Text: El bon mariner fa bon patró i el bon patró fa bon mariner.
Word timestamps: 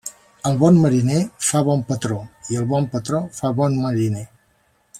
El 0.51 0.55
bon 0.61 0.79
mariner 0.85 1.19
fa 1.49 1.61
bon 1.67 1.83
patró 1.91 2.17
i 2.55 2.59
el 2.63 2.65
bon 2.73 2.89
patró 2.95 3.21
fa 3.41 3.53
bon 3.61 3.77
mariner. 3.85 4.25